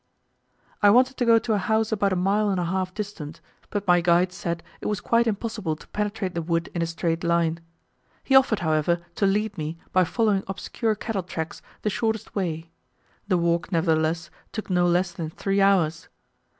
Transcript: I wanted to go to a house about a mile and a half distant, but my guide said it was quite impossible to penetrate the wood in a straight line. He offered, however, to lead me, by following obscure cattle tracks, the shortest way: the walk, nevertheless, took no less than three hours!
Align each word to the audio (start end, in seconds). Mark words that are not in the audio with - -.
I 0.81 0.89
wanted 0.89 1.15
to 1.17 1.25
go 1.27 1.37
to 1.37 1.53
a 1.53 1.59
house 1.59 1.91
about 1.91 2.11
a 2.11 2.15
mile 2.15 2.49
and 2.49 2.59
a 2.59 2.65
half 2.65 2.91
distant, 2.91 3.39
but 3.69 3.85
my 3.85 4.01
guide 4.01 4.33
said 4.33 4.63
it 4.81 4.87
was 4.87 4.99
quite 4.99 5.27
impossible 5.27 5.75
to 5.75 5.87
penetrate 5.89 6.33
the 6.33 6.41
wood 6.41 6.69
in 6.73 6.81
a 6.81 6.87
straight 6.87 7.23
line. 7.23 7.59
He 8.23 8.33
offered, 8.35 8.61
however, 8.61 9.01
to 9.13 9.27
lead 9.27 9.59
me, 9.59 9.77
by 9.93 10.05
following 10.05 10.41
obscure 10.47 10.95
cattle 10.95 11.21
tracks, 11.21 11.61
the 11.83 11.91
shortest 11.91 12.33
way: 12.33 12.71
the 13.27 13.37
walk, 13.37 13.71
nevertheless, 13.71 14.31
took 14.51 14.71
no 14.71 14.87
less 14.87 15.11
than 15.11 15.29
three 15.29 15.61
hours! 15.61 16.07